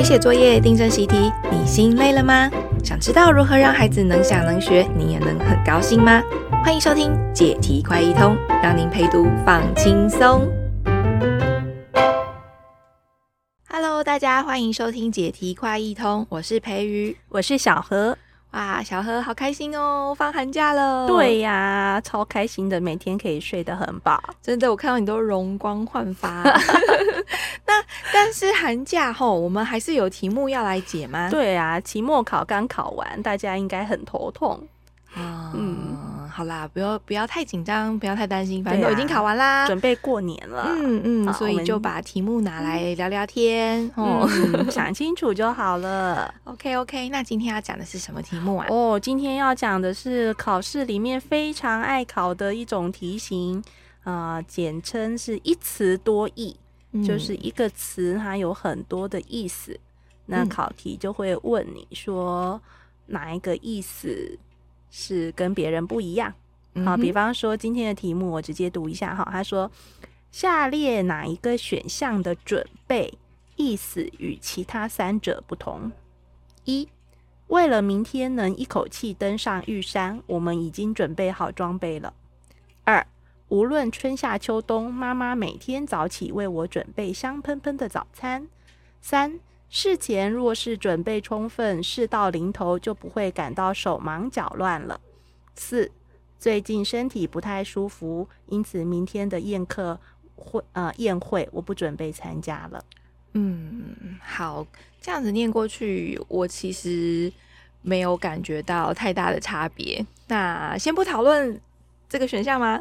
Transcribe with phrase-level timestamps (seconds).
[0.00, 2.50] 陪写作业、订正习题，你心累了吗？
[2.82, 6.22] 想知道如何让孩子能想能学，你也能很高兴吗？
[6.64, 10.50] 欢迎收听解题快易通，让您陪读放轻松。
[13.68, 18.16] Hello，大家欢迎收听解题快易通，我是培瑜，我是小何。
[18.52, 21.06] 哇，小何好开心哦，放寒假了。
[21.06, 24.20] 对呀，超开心的，每天可以睡得很饱。
[24.42, 26.42] 真的，我看到你都容光焕发。
[27.64, 31.30] 那但是寒假后，我们还是有题目要来解吗？
[31.30, 34.60] 对啊，期末考刚考完，大家应该很头痛。
[35.14, 35.89] 啊，嗯，
[36.40, 44.26] 好啦，不要不要太紧张，不要太担心，反正都已经考完啦，准备过年了，嗯嗯，所以就把题目拿来聊聊天，哦，
[44.72, 46.32] 想清楚就好了。
[46.44, 48.66] OK OK，那今天要讲的是什么题目啊？
[48.70, 53.62] 哦，今天要讲的是考试里面非常爱考的一种题型，
[54.04, 56.56] 啊，简称是一词多义，
[57.06, 59.78] 就是一个词它有很多的意思，
[60.24, 62.58] 那考题就会问你说
[63.08, 64.38] 哪一个意思
[64.90, 66.34] 是跟别人不一样，
[66.84, 69.26] 好，比方说今天的题目，我直接读一下哈。
[69.30, 69.70] 他说：
[70.32, 73.18] 下列哪一个选项的准备
[73.56, 75.92] 意思与其他三者不同？
[76.64, 76.88] 一，
[77.46, 82.12] 为了明天能一口气登上玉山，我们已经准备好装备了。
[82.84, 83.06] 二，
[83.48, 88.48] 无论春夏秋冬，妈妈每天早起为我准备香喷喷的早餐。
[89.00, 89.40] 三。
[89.70, 95.00] 事前若是准备充分，事到临头就不会感到手忙脚乱了。
[95.54, 95.88] 四，
[96.40, 99.98] 最近身体不太舒服，因此明天的宴客
[100.34, 102.84] 会呃宴会我不准备参加了。
[103.34, 104.66] 嗯，好，
[105.00, 107.32] 这样子念过去，我其实
[107.80, 110.04] 没有感觉到太大的差别。
[110.26, 111.60] 那先不讨论
[112.08, 112.80] 这个选项吗？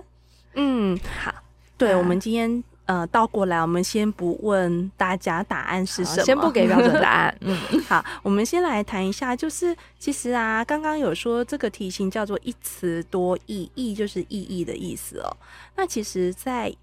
[0.56, 1.32] 嗯，好，
[1.78, 2.64] 对，我们今天。
[2.90, 7.38] 呃，倒过来，我们先不问大家答案是什么，先不给标准答案。
[7.42, 7.56] 嗯，
[7.88, 15.38] 好，我们先来谈一下，就是其实啊，刚刚有说这个题型叫做一词多义，义就是意义的意思哦。
[15.76, 16.76] 那其实，在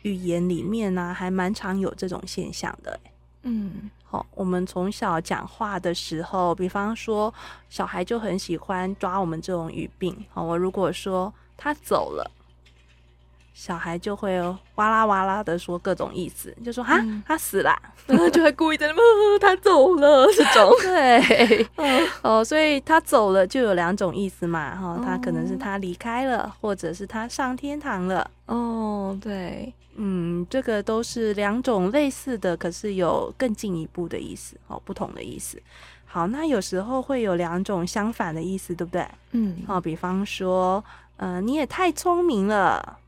[0.00, 2.98] 语言里面呢、啊，还蛮常有这种现象的。
[3.42, 7.30] 嗯，好，我们从小讲话的时候，比方说
[7.68, 10.16] 小孩就很喜欢抓我们这种语病。
[10.32, 12.30] 好，我如果说他走了。
[13.54, 14.40] 小孩就会
[14.76, 17.76] 哇啦哇啦的说各种意思，就说哈、嗯、他死了，
[18.32, 21.66] 就会故意在那么他走了这种，对，
[22.22, 35.60] 哦，所以他走了就有两种意思嘛，哈，他可能是他离开了，或者是他上天堂了，哦，对，嗯，这个都是两种类似的，可是有更进一步的意思，哦，不同的意思。
[36.06, 39.06] 好，那有时候会有两种相反的意思，对不对？
[39.30, 40.82] 嗯，好，比方说，
[41.18, 42.98] 嗯、呃，你也太聪明了。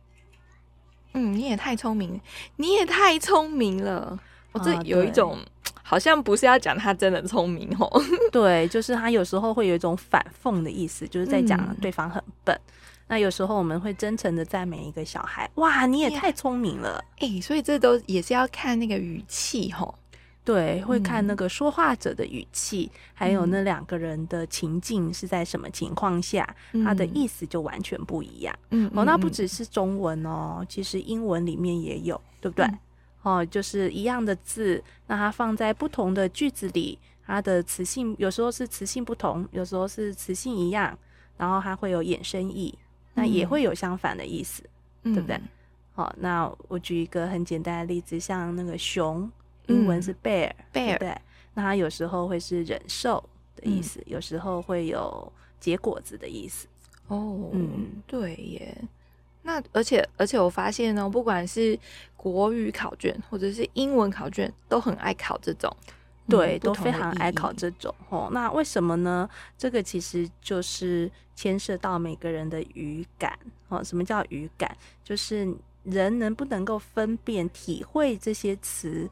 [1.15, 2.21] 嗯，你也太聪明，
[2.57, 4.19] 你也太聪明了。
[4.53, 5.43] 我、哦、这有一种、啊、
[5.83, 7.91] 好像不是要讲他真的聪明哦。
[8.31, 12.55] 对，就是他有时候会有一种反讽的意思，就是在讲对方很笨。
[12.55, 12.73] 嗯、
[13.09, 17.03] 那有时候我们会真诚的赞美一个小孩，哇，你也太聪明了。
[17.19, 19.95] 哎、欸，所以这都也是要看那个语气吼。
[20.45, 26.45] 对，会看那个说话者的语气，嗯、还有那两个人的情境是在什么情况下，
[26.85, 28.55] 他、嗯、的意思就完全不一样。
[28.69, 32.67] 嗯，哦，那不只是中文哦，其实英文里面也有，对不对？
[32.67, 32.79] 嗯、
[33.23, 40.99] 哦，就是一样的字，那它放在不同的句子里，它的词性有时候是词性不同，有时候是词性一样，
[41.39, 42.79] 然后它会有衍生义，
[43.15, 44.63] 那也会有相反的意思，
[45.05, 45.41] 嗯、对不对？
[45.95, 49.33] 好、哦，那我举一个很简单的例子，像那个熊。
[49.67, 51.21] 英文是 bear，bear，、嗯、对，
[51.55, 53.23] 那它有时候会是忍受
[53.57, 56.67] 的意思，嗯、有时候会有结果子的意思。
[57.09, 58.77] 哦，嗯，对耶。
[59.43, 61.79] 那而且而且我发现呢，不管是
[62.17, 65.71] 国语考卷或者是英文考卷，都很爱考这种，
[66.27, 67.95] 对，都非常爱考这种。
[68.09, 69.29] 哦，那为什么呢？
[69.59, 73.39] 这个其实就是牵涉到每个人的语感。
[73.69, 74.75] 哦，什么叫语感？
[75.05, 79.07] 就是人能不能够分辨、体会这些词。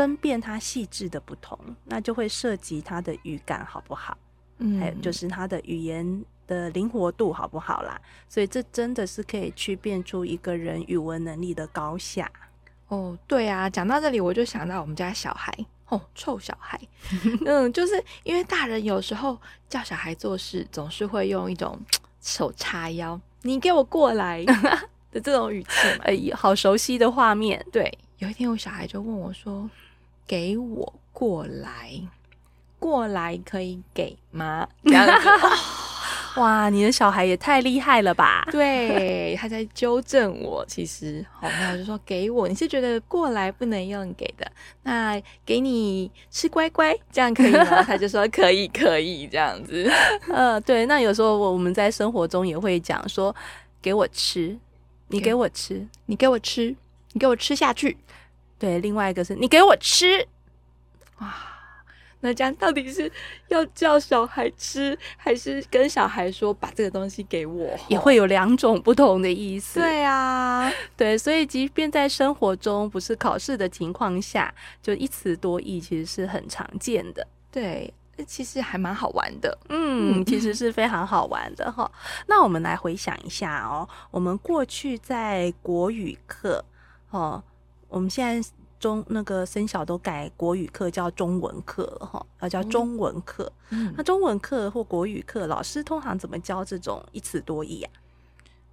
[0.00, 4.16] 分辨它细致的不同，那就会涉及它的语感好不好？
[4.56, 8.00] 嗯，还有就是它的语言的灵活度好不好啦？
[8.26, 12.32] 所以这真的是可以去辨出一个人语文能力的高下。
[12.88, 15.54] 哦，对啊，讲到这里我就想到我们家小孩，
[15.90, 16.80] 哦，臭小孩，
[17.44, 19.38] 嗯，就是因为大人有时候
[19.68, 21.78] 叫小孩做事，总是会用一种
[22.22, 24.42] 手叉腰，你给我过来
[25.12, 25.70] 的这种语气，
[26.04, 27.62] 哎呀，好熟悉的画面。
[27.70, 29.68] 对，有一天我小孩就问我说。
[30.30, 31.90] 给我过来，
[32.78, 34.68] 过来可以给吗？
[34.86, 35.28] 这样子，
[36.40, 38.46] 哇，你的小孩也太厉害了吧？
[38.52, 40.64] 对，他在纠正我。
[40.68, 44.48] 其实，好，那我就说给我，你是觉得过来不能用给的，
[44.84, 47.82] 那给你吃乖乖，这样可以吗？
[47.82, 49.90] 他就说可以，可以这样子。
[50.32, 53.34] 呃，对，那有时候我们在生活中也会讲说，
[53.82, 54.56] 给我吃，
[55.08, 56.76] 你给我吃，你给我吃，
[57.14, 57.96] 你给我吃下去。
[58.60, 60.28] 对，另外一个是你给我吃，
[61.18, 61.34] 哇。
[62.22, 63.10] 那这样到底是
[63.48, 67.74] 要叫小孩吃，还是跟小孩说把这个东西给我？
[67.88, 69.80] 也会有两种不同的意思。
[69.80, 77.26] 对啊， 对，所以即便在生活中不是考试的情况下，就一词多义其实是很常见的。
[77.50, 77.90] 对，
[78.26, 79.58] 其实还蛮好玩的。
[79.70, 81.90] 嗯，其实是非常好玩的哈。
[82.26, 86.62] 那我们来回想一下哦，我们过去在国语课
[87.08, 87.42] 哦，
[87.90, 88.48] 我们现在。
[88.80, 93.52] 中那个生小都改国语课叫中文课了哈，要叫中文课。
[93.68, 97.92] 嗯，那中文课或国语课，老师通常怎么教这种一词多义啊？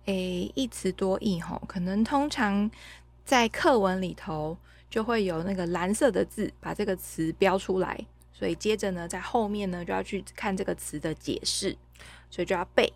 [0.05, 2.71] 诶、欸，一词多义哈，可能通常
[3.25, 4.57] 在课文里头
[4.89, 7.99] 就会有那个蓝色的字把这个词标出来，
[8.31, 11.75] 所以接着呢，在后面呢就要去看这个词的解释，
[12.29, 12.93] 所以就要背。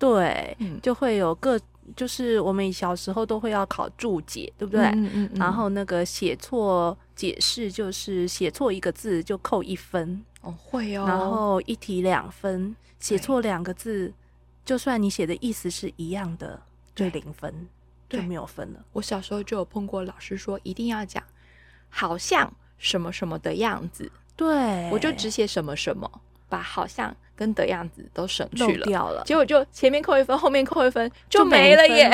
[0.00, 1.60] 对，嗯，就会有各。
[1.96, 4.86] 就是我们小时候都会要考注解，对不对？
[4.90, 5.38] 嗯嗯嗯。
[5.40, 11.04] 然后那个写错解释，就是写错一个字就扣一分哦，会哦。
[11.04, 14.12] 然后一题两分，写错两个字，
[14.64, 16.62] 就算你写的意思是一样的，
[16.94, 17.52] 就零分，
[18.08, 18.84] 就没有分了。
[18.92, 21.20] 我小时候就有碰过老师说一定要讲，
[21.88, 26.08] 好像什么什么的样子，对，我就只写什么什么，
[26.48, 27.16] 把好像。
[27.40, 32.12] 跟的样子都省去了，掉了，结果就前面扣一分，后面扣一分就没了耶。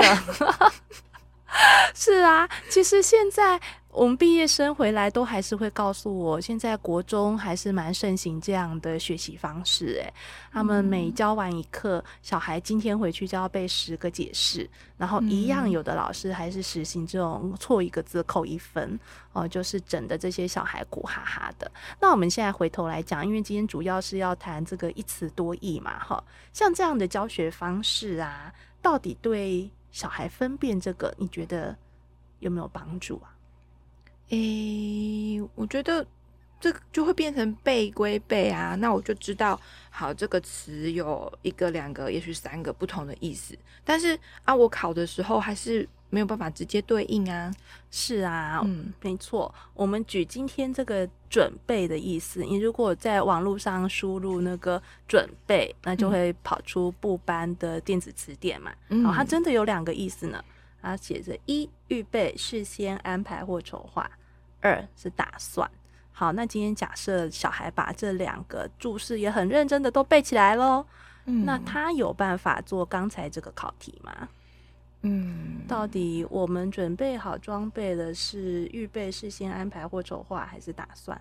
[1.94, 3.61] 是啊，其实现在。
[3.96, 9.98] 我们毕业生回来都还是会告诉我，现在国中还是蛮盛行这样的学习方式。
[10.02, 10.12] 诶，
[10.52, 19.00] 他们每教完一课，小孩今天回去就要背十个解释，然后一样有的老师还是实行这种错一个字扣一分，
[19.32, 21.72] 哦，就是整的这些小孩苦哈哈的。
[21.99, 26.22] 那我们现在回头来讲，因为今天主要是要谈这个一词多义嘛，哈，
[26.52, 28.52] 像这样的教学方式啊，
[28.82, 31.75] 到底对小孩分辨这个，你觉得
[32.40, 33.32] 有没有帮助啊？
[34.31, 36.05] 诶、欸，我觉得
[36.58, 43.56] 这就会变成背归背啊，那我就知道，好，这个词有一个、两个，也许三个不同的意思。
[43.84, 47.52] 但是啊，我考的时候还是没有办法直接对应啊。
[47.90, 49.55] 是啊，嗯，没错。
[49.75, 58.73] 我们举今天这个准备的意思，你如果在网络上输入那个准备，那就会跑出部班的电子词典嘛。
[58.88, 60.43] 嗯，好，它真的有两个意思呢。
[60.86, 64.10] 它写着一预备、事先安排或筹划，
[64.60, 65.70] 二是打算。
[66.12, 70.86] 好，那今天假设小孩把这两个注释也很认真的都背起来喽，
[71.26, 74.28] 嗯，那他有办法做刚才这个考题吗？
[75.02, 81.20] 嗯，到底我们准备好装备的是预备、事先安排或筹划，还是打算？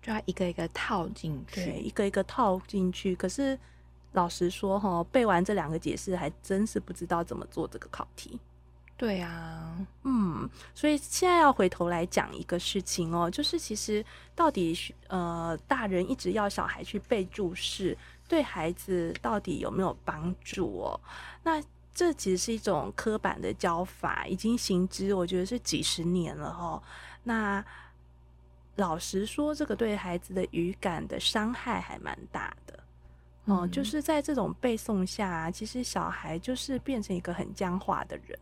[0.00, 3.16] 就要一个一个套进去，对，一个一个套进去。
[3.16, 3.58] 可是
[4.12, 8.38] 老实说，哈，背完这两个解释，还真是不知道怎么做这个考题。
[8.96, 14.02] 对啊，嗯，所以现在要回头来讲一个事情哦，就是其实
[14.34, 14.74] 到底
[15.08, 17.96] 呃，大人一直要小孩去背注释，
[18.26, 21.00] 对孩子到底有没有帮助哦？
[21.42, 21.62] 那
[21.94, 26.82] 这其实是一种刻板的教法，已经行之，我觉得是几十年了哦。
[27.24, 27.62] 那
[28.76, 32.78] 老实说，这个对孩子的语感的伤害还蛮大的。
[33.44, 38.38] 哦、嗯，就是在这种背诵下，其实小孩就是变成一个很僵化的人。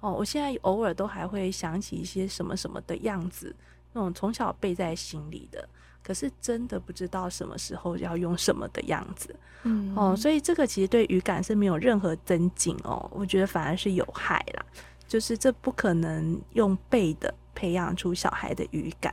[0.00, 3.54] 哦，我现在偶尔都还会想起一些什么什么的样子，
[3.92, 5.68] 那种从小背在心里的，
[6.04, 9.34] 可是真的不知道什么时候要用什么的样子。
[9.64, 14.64] 嗯，哦，所以这个其实对语感是没有任何增进哦，我觉得反而是有害啦。
[15.08, 19.12] 就是这不可能用背的培养出小孩的语感，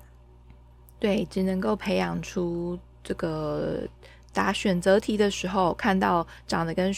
[0.99, 3.87] 对，只能够培养出这个
[4.33, 6.93] 答选择题的时候看到长得跟。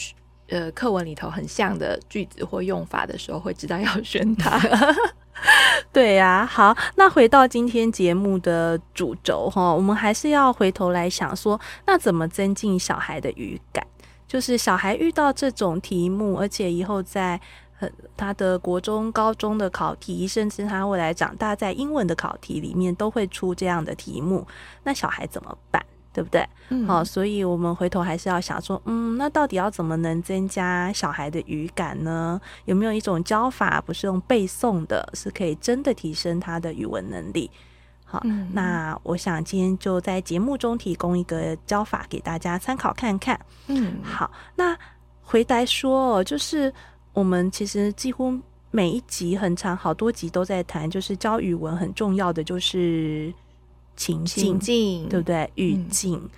[0.49, 4.59] 呃，课文里头很像的句子或用法的时候，会知道要选它。
[5.93, 13.85] 对呀、啊，好，那回到今天节目的主轴哈，我们还是要回头来想说，那怎么增进小孩的语感？
[14.27, 17.39] 就是小孩遇到这种题目，而且以后在
[17.75, 24.47] 很他的国中、高中的考题，甚至他未来长大在英文的考题里面，都会出这样的题目，
[24.83, 25.85] 那小孩怎么办？
[26.17, 26.43] 对不对？
[26.69, 32.41] 嗯，好，所以我们回头还是要想说，嗯，那到底要怎么能增加小孩的语感呢？
[32.65, 37.51] 有没有一种教法不是用背诵的，是可以真的提升他的语文能力？
[38.03, 43.39] 好，嗯、那我想今天就在节目中提供一个教法给大家参考看看。
[43.67, 44.75] 嗯，好，那
[45.21, 46.73] 回来说，就是
[47.13, 48.35] 我们其实几乎
[48.71, 53.31] 每一集很长，好多集都在谈，就是教语文很重要的就是
[53.97, 55.51] 情境，情境对不对？
[55.55, 56.17] 语境。
[56.23, 56.29] 嗯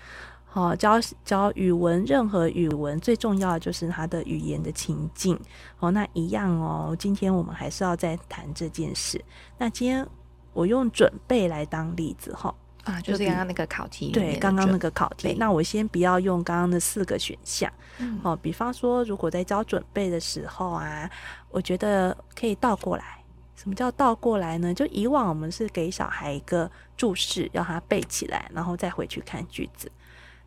[0.52, 5.40] 好，教教语文，任何语文最重要的就是它的语言的情境。
[5.78, 6.96] 哦，那一样哦。
[6.98, 9.24] 今天我们还是要再谈这件事。
[9.60, 10.04] 那今天
[10.52, 12.52] 我用准备来当例子哈。
[12.84, 14.12] 啊，就是刚刚那个考题。
[14.12, 15.36] 对，刚刚那个考题。
[15.38, 17.72] 那我先不要用刚刚的四个选项。
[18.00, 18.20] 嗯。
[18.24, 21.08] 哦，比方说，如果在教准备的时候啊，
[21.52, 23.19] 我觉得可以倒过来。
[23.62, 24.74] 什么叫倒过来呢？
[24.74, 29.92] 就以往我们是给小孩一个注释，让他背起来，然后再回去看句子。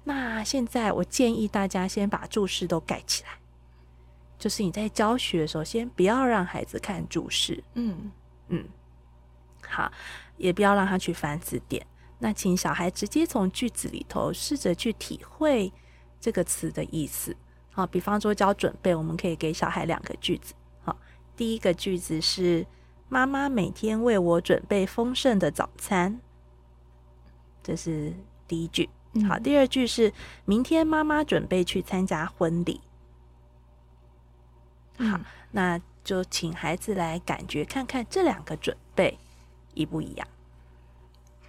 [0.04, 3.28] 那现在我建议大家先把注释都盖起来，
[4.38, 8.10] 就是你在教学的时候，先不要让孩子看注释，嗯
[8.48, 8.64] 嗯，
[9.68, 9.92] 好，
[10.38, 11.86] 也不要让他去翻字典。
[12.18, 15.70] 那请小孩直接从句子里头试着去体会
[16.18, 17.36] 这个词的意思。
[17.72, 20.54] 好，比方说教准备，我们可以给小孩两个句子。
[20.82, 20.96] 好，
[21.36, 22.66] 第一个句子是
[23.12, 26.18] 妈妈每天为我准备丰盛的早餐，
[27.62, 28.14] 这是
[28.48, 28.88] 第一句。
[29.28, 30.14] 好，第二句是
[30.46, 32.80] 明天妈妈准备去参加婚礼。
[34.96, 39.18] 好，嗯、那就请孩子来感觉看看这两个准备
[39.74, 40.26] 一不一样？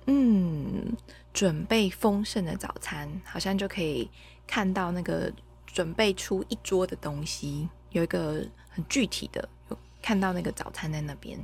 [0.08, 0.98] 嗯，
[1.32, 4.10] 准备丰盛的早餐，好像就可以
[4.46, 5.32] 看到那个
[5.66, 11.44] 准备出一桌的东西，有一个很具体的，有看到那个早餐在那边。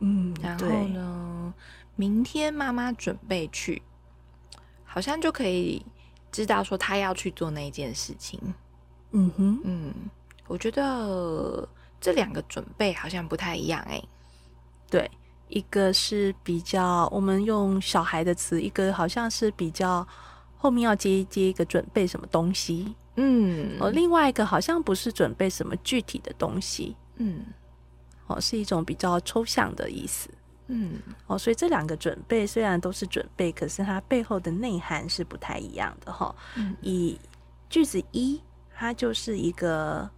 [0.00, 1.54] 嗯，然后呢，
[1.96, 3.80] 明天妈妈准备去。
[4.84, 5.80] 好像就可以
[6.32, 8.40] 知道说他要去做那一件事情。
[9.12, 9.94] 嗯哼，嗯，
[10.48, 11.68] 我觉得
[12.00, 14.08] 这两个准备好像不太一样哎、欸。
[14.90, 15.08] 对，
[15.46, 20.04] 一个是比较我们用小孩的词，一个好像是比较
[20.56, 22.96] 后面要接接一个准备什么东西。
[23.14, 26.96] 嗯，哦，另外一个好像不是准备什么具体的东西。
[27.18, 27.44] 嗯，
[28.30, 30.30] 哦，是一种比较抽象的意思。
[30.68, 36.32] 嗯，哦，所以这两个准备虽然都是准备，可是它背后的内涵是不太一样的哈。
[36.54, 37.18] 嗯，以
[37.68, 38.40] 句子一，
[38.72, 40.08] 它就是一个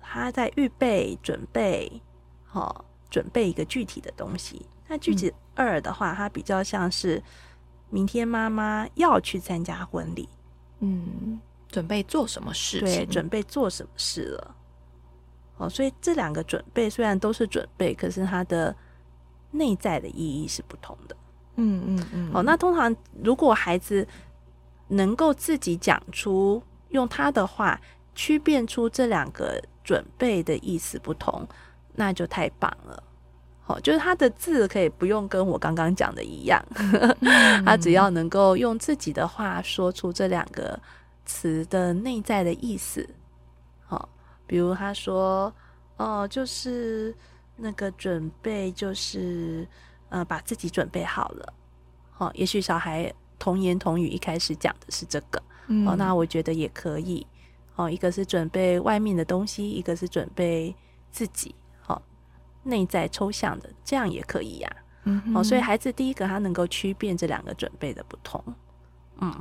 [0.00, 2.02] 他在预备准备，
[2.44, 4.66] 好，准备一个具体的东西。
[4.88, 7.22] 那句子二的话，它比较像是
[7.90, 10.28] 明天妈妈要去参加婚礼，
[10.80, 12.86] 嗯，准备做什么事情？
[12.86, 14.56] 对，准备做什么事了？
[15.56, 18.74] 哦，所以这两个准备虽然都是准备，可是它的
[19.52, 21.16] 内在的意义是不同的，
[21.56, 22.32] 嗯嗯嗯。
[22.32, 24.06] 好，那通常如果孩子
[24.88, 27.80] 能够自己讲出，用他的话
[28.14, 31.46] 区辨出这两个准备的意思不同，
[31.94, 33.02] 那就太棒了。
[33.62, 37.16] 好，就是他的字可以不用跟我刚刚讲的一样，嗯、
[37.64, 40.78] 他只要能够用自己的话说出这两个
[41.24, 43.08] 词的内在的意思。
[43.86, 44.08] 好，
[44.46, 45.54] 比如他说，
[45.96, 47.14] 哦，就是。
[47.56, 49.64] 那个准备就是，
[50.08, 51.54] 呃，把自己准备好了。
[52.18, 57.24] 哦，也许小孩童言童语一开始讲的是这个，嗯、哦，那我觉得也可以。
[57.76, 60.74] 哦，一个是准备外面的东西，一个是准备
[61.12, 61.54] 自己。
[61.86, 62.02] 哦，
[62.64, 64.82] 内在抽象的，这样也可以呀、啊。
[65.04, 68.42] 嗯，哦，所以孩子第一个他能够区辨这两个准备的不同。
[69.20, 69.32] 嗯，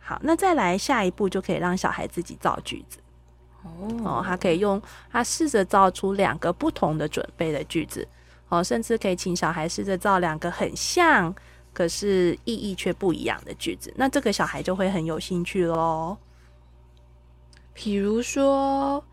[0.00, 2.98] 好，那再来下一步就可以让小孩自己造句子。
[4.04, 4.80] 哦，他可以用
[5.10, 8.06] 他试着造出两个不同的准备的句子，
[8.48, 11.34] 哦，甚至可以请小孩试着造两个很像，
[11.72, 13.92] 可是意义却不一样的句子。
[13.96, 16.16] 那这个小孩就会很有兴趣喽。
[17.72, 19.04] 比如说，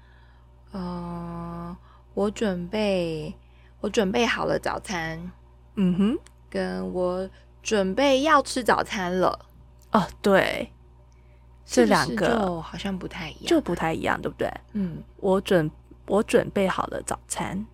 [0.71, 1.75] 呃，
[2.13, 3.33] 我准备，
[3.79, 5.31] 我准备好了早餐，
[5.75, 7.29] 嗯哼，跟我
[7.63, 9.39] 准备要吃早餐了。
[9.93, 10.71] 哦，对。
[11.71, 14.51] 这两个就好像不太一样，就不太一样，对不对？
[14.73, 15.71] 嗯，我准
[16.05, 17.65] 我准备好了早餐，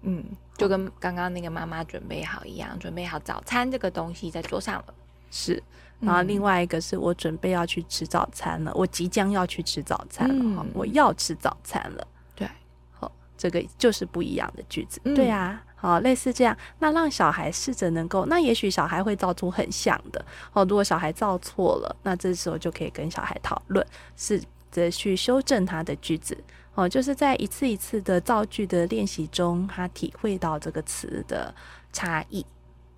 [0.00, 0.24] 嗯，
[0.56, 4.94] 就跟刚刚那个妈妈准备好一样，准备好早餐这个东西在桌上了。
[5.30, 5.62] 是，
[6.00, 12.06] 然后另外一个是我准备要去吃早餐了，我即将要去吃早餐了，嗯，我要吃早餐了。
[12.34, 12.48] 对，
[12.92, 14.98] 好，这个就是不一样的句子。
[15.04, 15.62] 嗯，对啊。
[15.86, 20.24] 好，类似这样，那让小孩试着能够，那也许小孩会造出很像的。
[20.54, 23.86] 哦，如果小孩造错了，那这时候就可以跟小孩讨论，
[24.16, 26.34] 试着去修正他的句子。
[26.74, 31.54] 哦，就是在一次一次的造句的练习中，他体会到这个词的
[31.92, 32.46] 差异。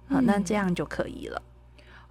[0.09, 1.43] 好，那这样就可以了。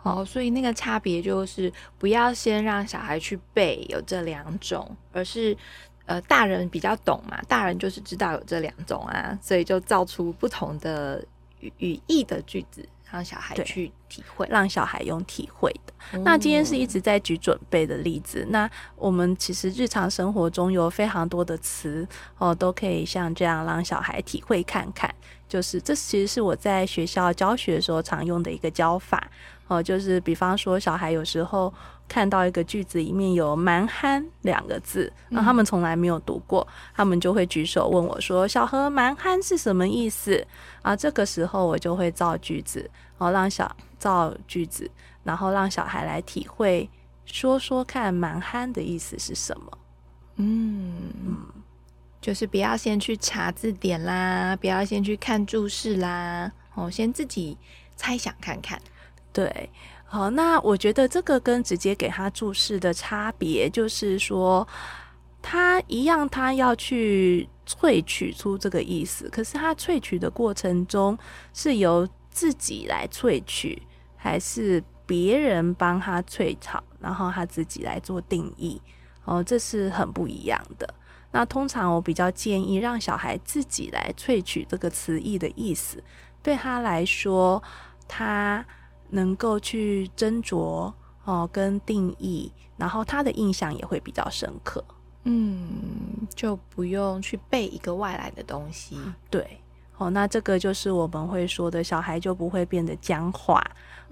[0.04, 5.56] 嗯、哦，所以那个差别就是不要先让小孩去背有这两种，而是。
[6.06, 11.26] 呃，大人比较懂嘛，大人就是知道有这两种啊，所以就造出不同的
[11.62, 15.94] 语语义的句子，让小孩去体会，让小孩用体会的。
[16.14, 18.46] 嗯、那今天是一直在举准备的例子。
[18.52, 22.08] 那我们其实日常生活中有非常多的词
[22.38, 25.12] 哦，都可以像这样让小孩体会看看。
[25.50, 29.28] 就是这其实是我在学校教学的时候常用的一个教法
[29.68, 31.74] 哦，就是比方说小孩有时候。
[32.08, 40.46] 看到一个句子里面有“蛮憨”两个字，那他们从来没有读过，嗯、他们就会举手问我说：“小何，蛮憨是什么意思？”
[40.84, 44.90] 啊，这个时候我就会造句子，然后让小造句子，
[45.24, 46.90] 然后让小孩来体会，
[47.26, 49.78] 说说看“蛮憨”的意思是什么。
[50.36, 50.94] 嗯，
[52.22, 57.58] 就是不要先去查字典啦，不要先去看注释啦，哦，先自己
[57.96, 58.80] 猜想看看。
[59.34, 59.70] 对。
[60.16, 64.66] 好，那我觉得这个跟直接给他注释的差别，就是说，
[65.42, 71.18] 他一样，他要去萃取出这个意思，可是他萃取的过程中
[71.54, 73.84] 是由自己来萃取，
[74.16, 78.82] 还是别人帮他萃好，然后他自己来做定义？
[79.26, 80.88] 哦，这是很不一样的。
[81.32, 86.02] 那通常我比较建议让小孩自己来萃取这个词义的意思，
[86.42, 87.62] 对他来说，
[88.08, 88.66] 他。
[89.10, 90.92] 能够去斟酌
[91.24, 94.84] 哦，跟定义，然后他的印象也会比较深刻。
[95.24, 98.96] 嗯，就不用去背一个外来的东西。
[99.32, 99.60] 对，
[99.98, 103.60] 哦，那这个就是我们会说的小孩就不会变得僵化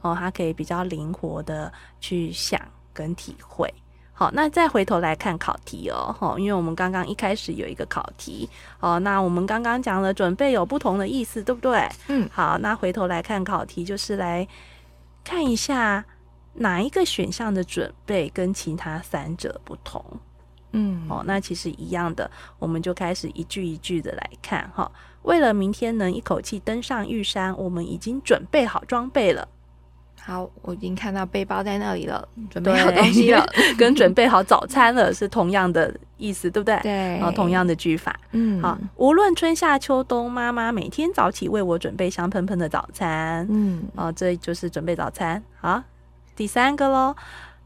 [0.01, 2.59] 哦，他可以比较灵活的去想
[2.91, 3.71] 跟体会。
[4.12, 11.88] 好，那再回头来看考题哦，哈，因为我们刚刚一开始有一个考题，哦，那我们刚刚讲了准备有不同的意思，对不对？
[12.07, 14.47] 嗯，好，那回头来看考题，就是来。
[15.24, 16.06] 看一下
[16.56, 20.03] 哪一个选项的准备跟其他三者不同？
[20.72, 24.92] 嗯，哦，那其实一样的，我们就开始一句一句的来看哈。
[25.22, 29.48] 为了明天能一口气登上玉山，我们已经准备好装备了。
[30.25, 33.46] 好，我已经看到背包在那里了，准备好东西了，
[33.77, 36.80] 跟准备好早餐了是同样的意思，对不对？
[36.82, 38.18] 对，然后同样的句法。
[38.32, 43.46] 嗯，好，无论春夏秋冬，妈妈每天早起为我准备香喷喷的早餐。
[43.50, 45.44] 嗯，哦，这就是准备早餐。
[45.60, 45.84] 好，
[46.38, 47.13] 第三个喽，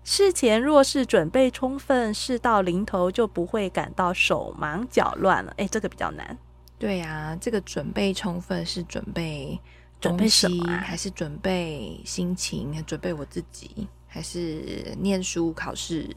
[0.03, 5.53] 事前若是准备充分，事到临头就不会感到手忙脚乱了。
[5.57, 6.35] 哎，这个比较难。
[6.79, 9.59] 对呀、啊，这个准备充分是准备。
[9.99, 10.65] 准备什么？
[10.77, 12.83] 还是准备心情？
[12.85, 13.87] 准备我自己？
[14.09, 16.09] 还是念书考试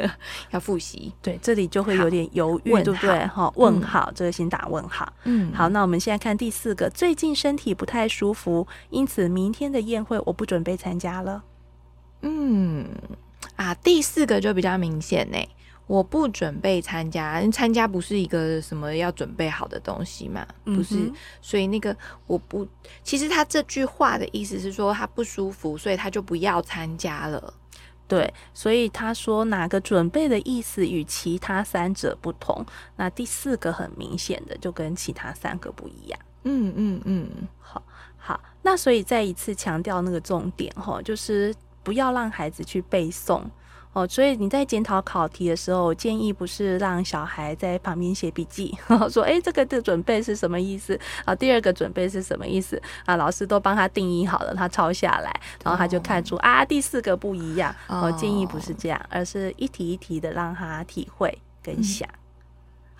[0.52, 1.12] 要复习？
[1.20, 3.26] 对，这里就会有点犹豫，对不对？
[3.26, 5.10] 哈，问号，这个先打问号。
[5.24, 11.42] 嗯，好，那我们现在看第四个，最近身体不太舒服，因此明天的宴会我不准备参加了。
[12.22, 12.86] 嗯，
[13.56, 15.38] 啊，第四个就比较明显呢。
[15.88, 21.96] 我不准备参加，因为参加不是一个什么要准备好的东西嘛，不是，嗯、所以那个
[22.26, 22.68] 我不，
[23.02, 27.54] 其实他这句话的意思是说他不舒服，所以他就不要参加了。
[28.06, 32.64] 对，所以他说哪个准备的意思与其他三者不同，
[32.96, 36.20] 那第四个很明显的就跟其他三个不一样。
[36.44, 37.82] 嗯嗯嗯，好，
[38.16, 43.42] 好，那所以再一次强调那个重点哈，就是不要让孩子去背诵。
[43.92, 51.34] 哦，所以你在检讨考题的时候，我建议不是让小孩在旁边写笔记，呵 呵说，哎，这个的准备是什么意思啊？
[51.34, 53.16] 第二个准备是什么意思啊？
[53.16, 57.74] 老师都帮他定义好了，他抄下来，然后他就看出、哦、啊，第四个不一样。
[57.88, 62.08] 哦建议不是这样，而是一题一题的让他体会跟想。
[62.08, 62.17] 嗯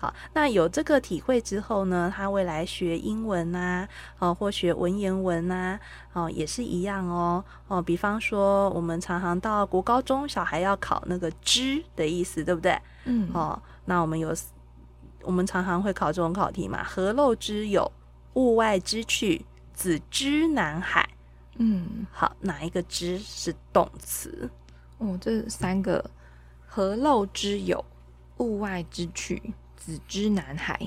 [0.01, 3.85] 好，那有这个体会之后呢，他未来学英文啊，
[4.17, 5.77] 哦，或学文言文啊，
[6.13, 12.79] 哦，也是一样哦，哦，比方说我们常常到国高中小孩要考那个“知”的意思，对不对？
[13.03, 14.33] 嗯，哦，那我们有，
[15.23, 17.91] 我们常常会考这种考题嘛，“何陋之有？
[18.35, 21.09] 物外之趣，子之南海。”
[21.61, 24.49] 嗯，好，哪一个“之”是动词？
[24.99, 26.09] 哦，这三个
[26.65, 27.83] “何陋之有？
[28.37, 30.77] 物外之趣。”子之男孩，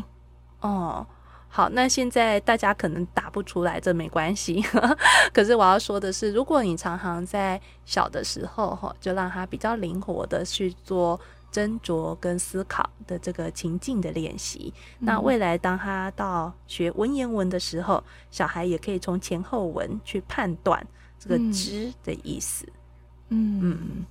[0.60, 1.04] 哦，
[1.48, 4.62] 好，那现在大家可能打不出来，这没关系。
[5.34, 11.20] 可是我要说的是，如果你常常在小的时候，哈，就让他比较灵活的去做
[11.52, 14.72] 斟酌跟思考的这个情境的练习。
[15.00, 20.86] 嗯、那未来当他到学文言文的时候，小孩也可以从前后文去判断
[21.18, 22.64] 这个“之”的意思。
[23.28, 24.06] 嗯嗯，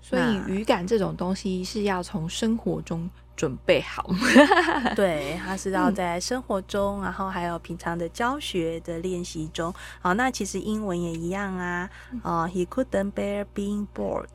[0.00, 3.08] 所以语感这种东西是要从生活中。
[3.36, 4.08] 准备好，
[4.96, 9.72] 对，他是要在生活中，嗯、然后还有平常的教学的练习中。
[10.00, 11.88] 好，那其实英文也一样啊。
[12.22, 14.26] 哦、uh,，He couldn't bear being bored，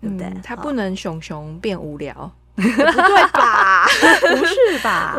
[0.00, 0.26] 对不对？
[0.28, 3.86] 嗯、他不能熊熊变无聊，不对吧？
[4.20, 5.16] 不是吧？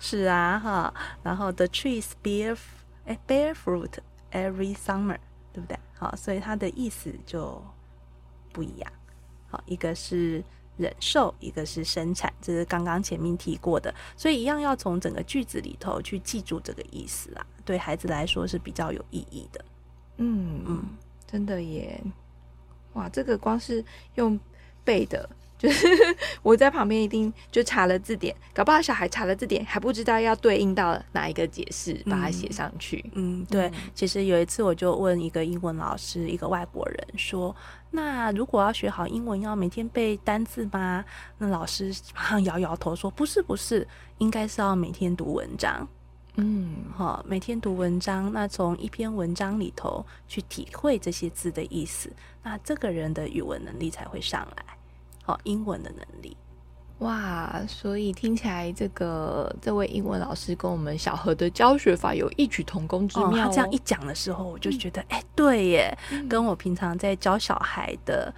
[0.00, 0.92] 是啊，哈。
[1.22, 2.58] 然后 The trees bear，
[3.06, 5.18] 哎，bear fruit，every summer，
[5.52, 5.78] 对不对？
[5.96, 7.62] 好，所以它的意思就
[8.52, 8.92] 不一样。
[9.50, 10.42] 好，一个是
[10.80, 17.46] 忍受，一个是生产，这是刚刚前面提过的，所以一样要从整个句子里头去记住这个意思啊。
[17.64, 19.64] 对孩子来说是比较有意义的。
[20.16, 20.84] 嗯嗯，
[21.26, 22.02] 真的耶！
[22.94, 24.38] 哇，这个光是用
[24.82, 25.28] 背的。
[25.60, 25.86] 就是
[26.42, 33.04] 我在旁边一定就查了字典，搞不好小孩查了字典还不知道要对应到哪一个解释，把它写上去。
[33.12, 33.68] 嗯，对。
[33.68, 37.54] 嗯、其实有一次我就问一个英文老师，一个外国人说
[37.92, 41.04] ：“那如果要学好英文，要每天背单字吗？”
[41.36, 45.86] 那老师马上摇摇头说：“不是，不是，应该是要每天读文章。”
[46.36, 52.10] 嗯，好，每天读文章，那从一篇文章里头去体会这些字的意思，
[52.42, 54.64] 那这个人的语文能力才会上来。
[55.44, 56.36] 英文的能力，
[56.98, 57.62] 哇！
[57.66, 63.36] 所以听起来，这个这位英文老师跟我们小何的教学法有异曲同工之妙哦。
[63.36, 68.32] 他这样一讲的时候，我就觉得，哎、嗯，对耶，跟我平常在教小孩的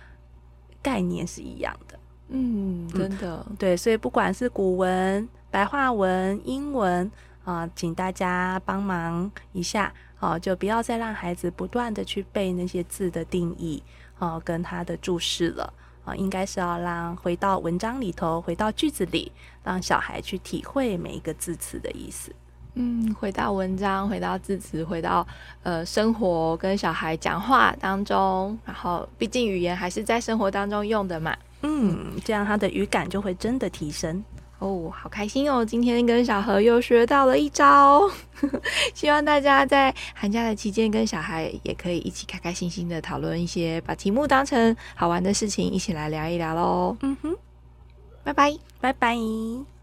[0.81, 1.99] 概念是一样的。
[2.29, 3.77] 嗯，真的，嗯、对。
[3.77, 7.11] 所以不管是古文、白话文、英文
[7.45, 13.83] 啊，请大家帮忙一下，哦，就不要再让孩子不断的去背那些字的定义，
[14.19, 15.75] 哦，跟他的注释了。
[16.05, 19.31] 啊，应该是要让回到文章里头，回到句子里，
[19.62, 22.35] 让小孩去体会每一个字词的意思。
[22.75, 25.27] 嗯，回到文章，回到字词，回到
[25.62, 31.37] 呃生活跟小孩讲话当中，然后毕竟语言还是在生活当中用的嘛。
[31.61, 34.25] 嗯，这样他的语感就会真的提升。
[34.62, 35.64] 哦，好开心哦！
[35.64, 38.09] 今天跟小何又学到了一招，
[38.94, 46.96] 希望大家在寒假的期间跟小孩也可以一起开开心心的讨论一些，把题目当成好玩的事情，一起来聊一聊喽。
[47.01, 47.37] 嗯哼，
[48.22, 49.72] 拜拜，拜拜。